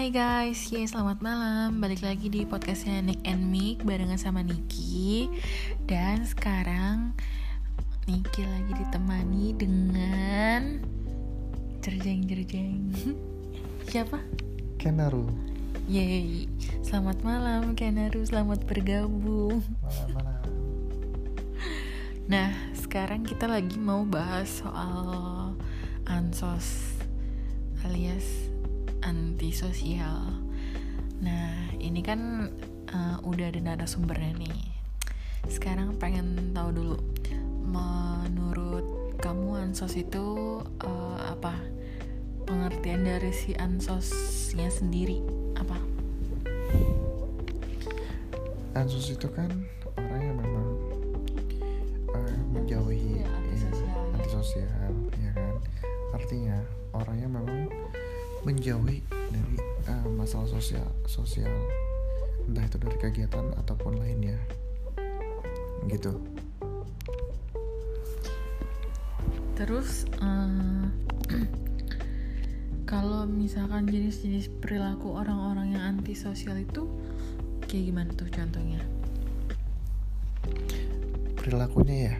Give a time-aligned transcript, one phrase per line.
[0.00, 1.76] Hai guys, ya selamat malam.
[1.76, 5.28] Balik lagi di podcastnya Nick and Mick Barengan sama Niki.
[5.84, 7.12] Dan sekarang
[8.08, 10.80] Niki lagi ditemani dengan
[11.84, 12.96] Jerjeng-jerjeng.
[13.92, 14.24] Siapa?
[14.80, 15.28] Kenaru.
[15.84, 16.48] Yeay,
[16.80, 19.60] selamat malam Kenaru, selamat bergabung.
[19.84, 20.48] Malam-malam
[22.32, 25.60] Nah, sekarang kita lagi mau bahas soal
[26.08, 26.96] Ansos
[27.84, 28.49] alias
[29.10, 30.38] antisosial.
[31.18, 32.46] Nah, ini kan
[32.94, 34.58] uh, udah ada narasumbernya nih.
[35.50, 36.96] Sekarang pengen tahu dulu,
[37.66, 41.58] menurut kamu ansos itu uh, apa?
[42.46, 45.18] Pengertian dari si ansosnya sendiri
[45.58, 45.78] apa?
[48.78, 49.50] Ansos itu kan
[49.98, 50.68] orang yang memang
[52.14, 55.54] uh, menjauhi Ya, antisosial, ya, antisosial, ya kan.
[56.14, 56.56] Artinya
[56.94, 57.66] orang yang memang
[58.42, 59.56] menjauhi dari
[59.88, 61.52] uh, masalah sosial sosial
[62.48, 64.38] entah itu dari kegiatan ataupun lainnya.
[65.86, 66.18] Gitu.
[69.54, 70.84] Terus eh,
[72.90, 76.88] kalau misalkan jenis-jenis perilaku orang-orang yang antisosial itu
[77.68, 78.82] kayak gimana tuh contohnya?
[81.40, 82.14] perilakunya ya?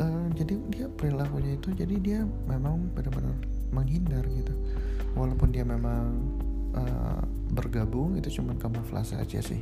[0.00, 3.36] Eh, jadi dia perilakunya itu jadi dia memang benar-benar
[3.72, 4.52] menghindar gitu.
[5.16, 6.20] Walaupun dia memang
[6.76, 7.20] eh,
[7.52, 9.60] bergabung itu cuman kamuflase aja sih.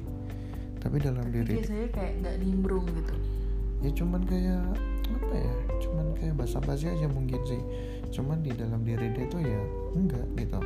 [0.80, 3.14] Tapi dalam diri Biasanya kayak nggak nimbrung gitu.
[3.80, 4.60] ya cuman kayak
[5.08, 7.62] apa ya cuman kayak basa-basi aja mungkin sih.
[8.12, 9.60] Cuman di dalam diri dia tuh ya
[9.96, 10.60] enggak gitu.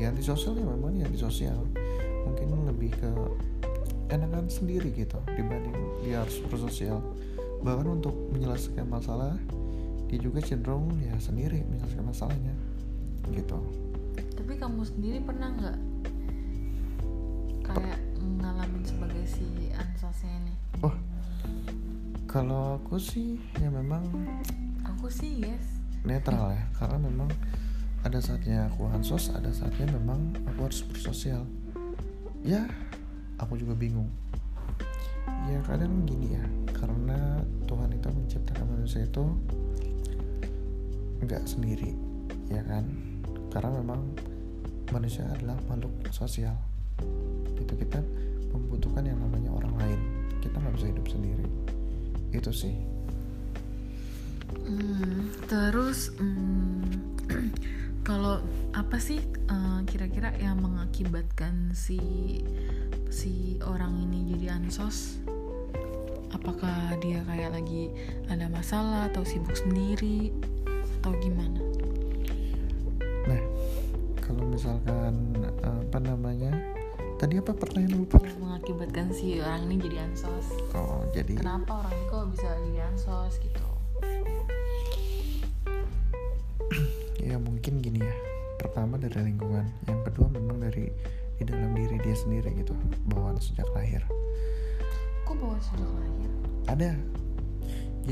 [0.00, 1.60] Ya antisosial ya memang ya antisosial
[2.28, 3.10] mungkin lebih ke
[4.12, 7.00] enakan sendiri gitu dibanding dia harus bersosial.
[7.60, 9.36] Bahkan untuk menyelesaikan masalah
[10.08, 12.54] dia juga cenderung ya sendiri menyelesaikan masalahnya
[13.28, 13.58] gitu
[14.16, 15.78] Tapi kamu sendiri pernah nggak
[17.70, 18.00] kayak
[18.40, 20.54] ngalamin sebagai si ansosnya ini?
[20.82, 20.96] oh
[22.30, 24.06] kalau aku sih ya memang
[24.96, 25.80] Aku sih yes.
[26.06, 27.30] netral ya karena memang
[28.00, 31.44] ada saatnya aku ansos ada saatnya memang aku harus bersosial
[32.40, 32.64] ya
[33.36, 34.08] aku juga bingung
[35.48, 39.24] ya kadang gini ya karena Tuhan itu menciptakan manusia itu
[41.20, 41.92] nggak sendiri
[42.48, 42.88] ya kan
[43.50, 44.00] karena memang
[44.94, 46.54] manusia adalah makhluk sosial
[47.58, 48.02] itu kita
[48.50, 50.00] membutuhkan yang namanya orang lain
[50.42, 51.46] kita nggak bisa hidup sendiri
[52.32, 52.74] itu sih
[54.70, 56.82] Hmm, terus hmm,
[58.08, 61.98] kalau apa sih eh, kira-kira yang mengakibatkan si
[63.10, 65.18] si orang ini jadi ansos?
[66.30, 67.90] Apakah dia kayak lagi
[68.30, 70.30] ada masalah atau sibuk sendiri
[71.02, 71.69] atau gimana?
[74.60, 76.52] Misalkan apa namanya?
[77.16, 78.20] Tadi apa pertanyaan lupa?
[78.20, 80.52] Yang mengakibatkan si orang ini jadi ansos?
[80.76, 83.64] Oh, jadi Kenapa orang ini kok bisa jadi ansos gitu?
[87.32, 88.12] ya mungkin gini ya.
[88.60, 90.92] Pertama dari lingkungan, yang kedua memang dari
[91.40, 92.76] di dalam diri dia sendiri gitu,
[93.08, 94.04] bawaan sejak lahir.
[95.24, 96.30] Kok bawa sejak lahir?
[96.68, 96.92] Ada.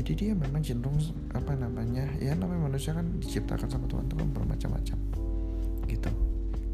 [0.01, 0.97] Jadi dia memang cenderung
[1.29, 2.09] apa namanya?
[2.17, 4.97] Ya namanya manusia kan diciptakan sama Tuhan tuh kan bermacam-macam.
[5.85, 6.28] Gitu.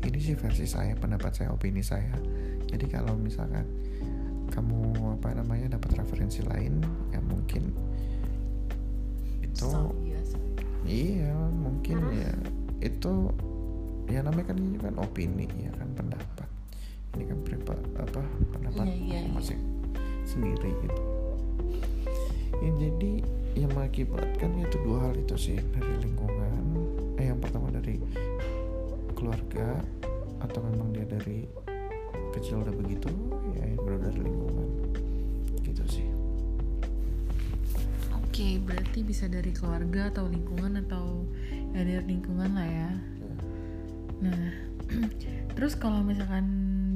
[0.05, 2.13] Ini sih versi saya, pendapat saya, opini saya.
[2.69, 3.65] Jadi kalau misalkan
[4.53, 6.79] kamu apa namanya dapat referensi lain,
[7.09, 7.73] ya mungkin
[9.41, 10.37] itu So, biasa.
[10.85, 12.31] Iya, mungkin ya
[12.85, 13.33] itu
[14.05, 16.49] ya namanya kan ini kan opini ya kan pendapat.
[17.17, 18.21] Ini kan privat apa
[18.53, 19.33] pendapat Iya, iya, iya.
[19.33, 19.61] masing
[20.27, 21.01] sendiri gitu.
[22.61, 23.13] Ya jadi
[23.55, 26.63] yang mengakibatkan itu dua hal itu sih dari lingkungan.
[27.17, 27.64] Eh yang pertama
[29.25, 29.81] keluarga
[30.45, 31.49] atau memang dia dari
[32.37, 33.09] kecil udah begitu
[33.57, 34.69] ya yang kedua dari lingkungan
[35.65, 36.07] gitu sih.
[38.13, 41.25] Oke, berarti bisa dari keluarga atau lingkungan atau
[41.73, 42.91] ya dari lingkungan lah ya.
[44.21, 44.43] Nah,
[45.57, 46.45] terus kalau misalkan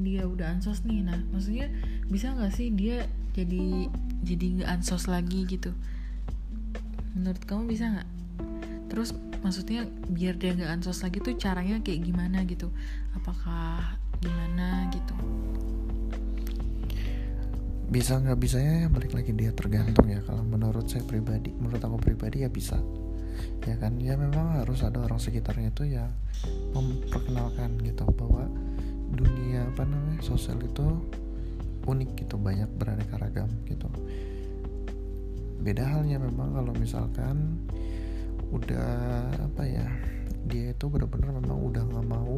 [0.06, 1.66] dia udah ansos nih, nah maksudnya
[2.06, 3.90] bisa nggak sih dia jadi
[4.22, 5.74] jadi nggak ansos lagi gitu?
[7.18, 8.19] Menurut kamu bisa nggak?
[8.90, 12.68] Terus maksudnya biar dia nggak ansos lagi tuh caranya kayak gimana gitu?
[13.14, 15.14] Apakah gimana gitu?
[17.90, 21.98] bisa nggak bisanya ya balik lagi dia tergantung ya kalau menurut saya pribadi menurut aku
[21.98, 22.78] pribadi ya bisa
[23.66, 26.06] ya kan ya memang harus ada orang sekitarnya itu ya
[26.70, 28.46] memperkenalkan gitu bahwa
[29.10, 30.86] dunia apa namanya sosial itu
[31.90, 33.90] unik gitu banyak beraneka ragam gitu
[35.58, 37.58] beda halnya memang kalau misalkan
[38.50, 38.90] udah
[39.50, 39.86] apa ya
[40.46, 42.34] dia itu benar-benar memang udah nggak mau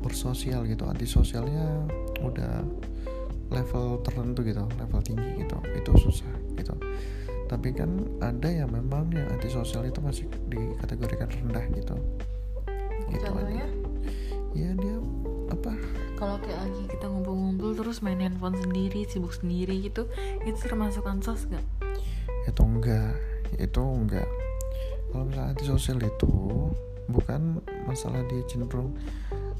[0.00, 0.88] bersosial gitu.
[0.88, 1.84] Antisosialnya
[2.24, 2.64] udah
[3.50, 5.56] level tertentu gitu level tinggi gitu.
[5.76, 6.74] Itu susah gitu.
[7.50, 7.90] Tapi kan
[8.22, 11.94] ada yang memang yang antisosial itu masih dikategorikan rendah gitu.
[13.10, 13.66] Gitu contohnya?
[14.54, 14.96] Ya dia
[15.50, 15.74] apa?
[16.14, 20.04] Kalau kayak lagi kita ngumpul-ngumpul terus main handphone sendiri sibuk sendiri gitu
[20.44, 21.64] itu termasuk ansos gak
[22.44, 23.16] itu enggak
[23.56, 24.28] itu enggak
[25.10, 26.32] kalau misalnya antisosial itu
[27.10, 28.94] bukan masalah dia cenderung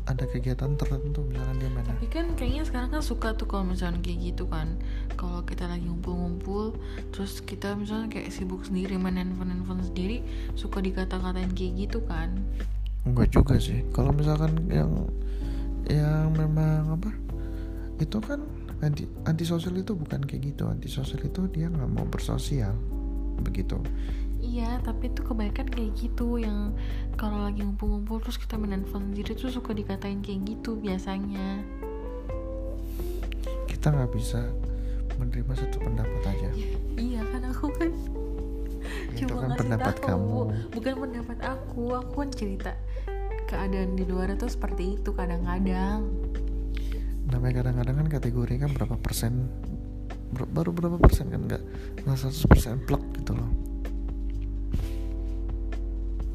[0.08, 4.00] ada kegiatan tertentu misalkan dia main tapi kan kayaknya sekarang kan suka tuh kalau misalnya
[4.00, 4.80] kayak gitu kan.
[5.14, 6.74] Kalau kita lagi ngumpul-ngumpul
[7.12, 10.24] terus kita misalnya kayak sibuk sendiri main handphone handphone sendiri
[10.56, 12.32] suka dikata-katain kayak gitu kan.
[13.04, 13.84] Enggak juga sih.
[13.92, 14.90] Kalau misalkan yang
[15.86, 17.12] yang memang apa
[18.00, 18.40] itu kan
[18.80, 20.72] anti antisosial itu bukan kayak gitu.
[20.72, 22.72] Antisosial itu dia nggak mau bersosial
[23.40, 23.80] begitu
[24.40, 26.72] Iya, tapi itu kebanyakan kayak gitu yang
[27.14, 31.62] kalau lagi ngumpul-ngumpul terus kita handphone sendiri tuh suka dikatain kayak gitu biasanya.
[33.68, 34.44] kita nggak bisa
[35.16, 36.50] menerima satu pendapat aja
[37.00, 37.88] Iya kan aku kan
[39.16, 40.04] itu cuma kan pendapat tahu.
[40.04, 40.40] kamu
[40.76, 42.72] Bukan pendapat aku, aku kan cerita
[43.48, 46.04] keadaan di luar tuh seperti itu kadang-kadang.
[47.30, 49.32] namanya kadang-kadang kan kategori kan berapa persen
[50.34, 51.62] baru berapa persen kan nggak
[52.02, 53.50] nggak 100 persen plek gitu loh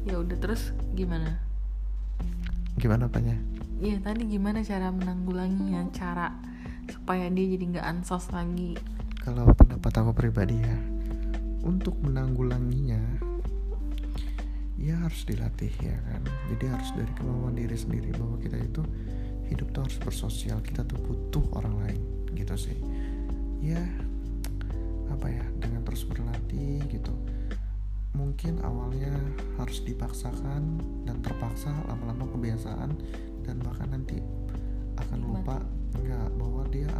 [0.06, 1.42] Ya udah terus gimana?
[2.76, 3.34] gimana apanya?
[3.82, 5.90] Iya tadi gimana cara menanggulanginya?
[5.90, 6.30] Cara
[6.86, 8.78] supaya dia jadi nggak ansos lagi.
[9.26, 10.78] kalau pendapat aku pribadi ya
[11.66, 13.02] untuk menanggulanginya
[14.78, 16.22] ya harus dilatih ya kan?
[16.54, 18.86] Jadi harus dari kemauan diri sendiri bahwa kita itu
[19.50, 22.00] hidup tuh harus bersosial kita tuh butuh orang lain
[22.38, 22.78] gitu sih.
[23.58, 23.82] Ya
[25.10, 27.10] apa ya dengan terus berlatih gitu
[28.16, 29.12] mungkin awalnya
[29.60, 32.96] harus dipaksakan dan terpaksa lama-lama kebiasaan
[33.44, 34.24] dan bahkan nanti
[34.96, 35.60] akan lupa
[36.00, 36.90] enggak bahwa dia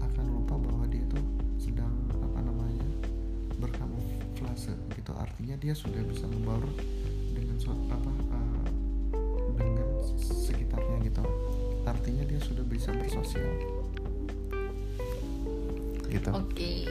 [0.00, 1.20] akan lupa bahwa dia itu
[1.60, 2.88] sedang apa namanya
[3.60, 5.12] berkamuflase gitu.
[5.12, 6.64] Artinya dia sudah bisa membaur
[7.36, 7.56] dengan
[7.92, 8.68] apa eh,
[9.60, 11.24] dengan sekitarnya gitu.
[11.84, 13.52] Artinya dia sudah bisa bersosial.
[16.08, 16.30] Gitu.
[16.32, 16.88] Oke.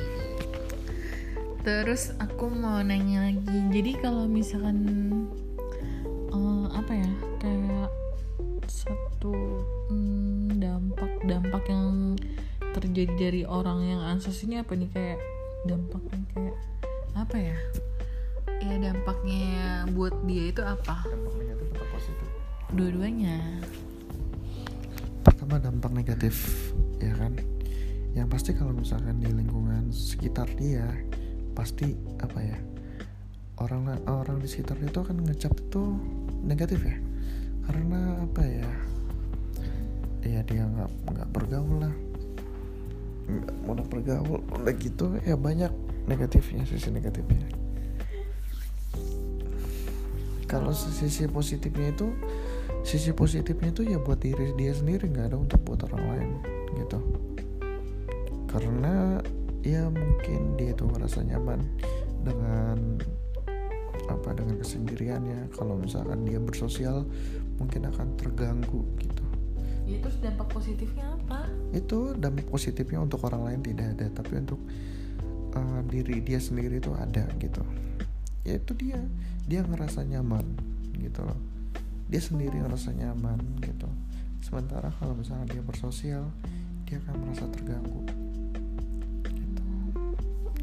[1.65, 3.57] Terus aku mau nanya lagi.
[3.73, 4.85] Jadi kalau misalkan
[6.29, 7.89] eh, apa ya kayak
[8.69, 9.33] satu
[9.89, 12.13] mm, dampak-dampak yang
[12.77, 15.17] terjadi dari orang yang ansos ini apa nih kayak
[15.65, 16.57] dampaknya kayak
[17.17, 17.57] apa ya?
[18.61, 21.01] Ya dampaknya buat dia itu apa?
[21.01, 22.29] dampak negatif atau positif
[22.77, 23.37] Dua-duanya.
[25.25, 26.69] pertama dampak negatif
[27.01, 27.33] ya kan
[28.13, 30.85] yang pasti kalau misalkan di lingkungan sekitar dia
[31.55, 32.57] pasti apa ya
[33.63, 35.83] orang orang di sekitar itu akan ngecap itu
[36.43, 36.97] negatif ya.
[37.65, 38.69] Karena apa ya
[40.25, 41.95] ya dia nggak nggak bergaul lah.
[43.25, 45.71] Nggak mau bergaul udah gitu ya banyak
[46.05, 47.47] negatifnya sisi negatifnya.
[50.45, 52.13] Kalau sisi positifnya itu
[52.85, 56.31] sisi positifnya itu ya buat diri dia sendiri nggak ada untuk buat orang lain
[56.77, 56.99] gitu.
[58.45, 59.19] Karena
[59.65, 61.65] ya mungkin dia itu merasa nyaman
[62.21, 63.01] dengan
[64.05, 65.49] apa dengan kesendiriannya.
[65.57, 67.09] Kalau misalkan dia bersosial
[67.57, 69.25] mungkin akan terganggu gitu.
[69.89, 71.49] Ya terus dampak positifnya apa?
[71.73, 74.57] itu dampak positifnya untuk orang lain tidak ada tapi untuk
[75.53, 77.65] uh, diri dia sendiri itu ada gitu.
[78.45, 79.01] Ya itu dia
[79.49, 80.45] dia ngerasa nyaman
[81.01, 81.37] gitu loh.
[82.05, 83.89] Dia sendiri ngerasa nyaman gitu.
[84.45, 86.29] Sementara kalau misalnya dia bersosial
[86.85, 88.24] dia akan merasa terganggu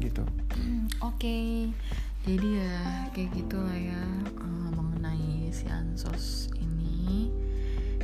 [0.03, 0.23] gitu
[1.03, 1.67] Oke,
[2.23, 2.79] jadi ya
[3.11, 7.27] kayak gitulah ya eh, mengenai si ansos ini.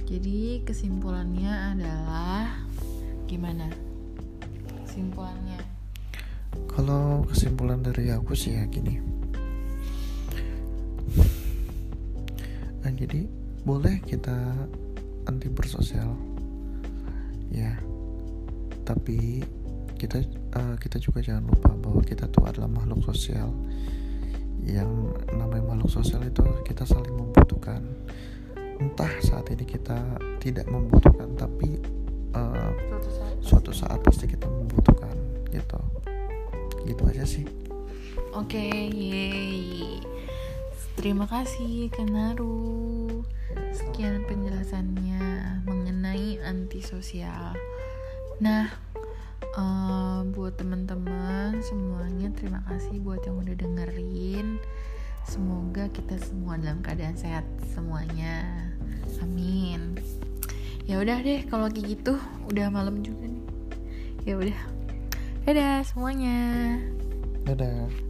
[0.03, 2.59] Jadi kesimpulannya adalah
[3.29, 3.69] gimana?
[4.83, 5.61] Kesimpulannya?
[6.67, 8.99] Kalau kesimpulan dari aku sih ya gini.
[12.79, 13.29] Nah, jadi
[13.63, 14.35] boleh kita
[15.29, 16.17] anti bersosial,
[17.53, 17.77] ya.
[18.81, 19.45] Tapi
[19.99, 23.51] kita eh, kita juga jangan lupa bahwa kita tuh adalah makhluk sosial.
[24.63, 24.91] Yang
[25.35, 27.83] namanya makhluk sosial itu kita saling membutuhkan.
[28.79, 29.99] Entah saat ini kita
[30.39, 31.75] tidak membutuhkan, tapi
[32.31, 33.33] eh, Suatu saat.
[33.43, 35.15] suatu saat pasti kita membutuhkan
[35.51, 35.79] gitu
[36.85, 37.45] gitu aja sih
[38.29, 38.61] Oke,
[38.93, 39.97] yeay.
[40.93, 43.25] Terima kasih Kenaru.
[43.73, 45.21] Sekian penjelasannya
[45.65, 47.57] mengenai antisosial.
[48.37, 48.69] Nah,
[49.57, 54.61] eh, buat teman-teman semuanya terima kasih buat yang udah dengerin.
[55.25, 58.69] Semoga kita semua dalam keadaan sehat semuanya.
[59.29, 59.99] Amin.
[60.89, 62.17] ya udah deh kalau kayak gitu
[62.49, 63.45] udah malam juga nih
[64.25, 64.59] ya udah
[65.45, 66.37] dadah semuanya
[67.45, 68.08] dadah